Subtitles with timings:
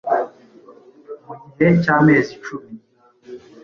[1.25, 2.71] mu gihe cy'amezi icumi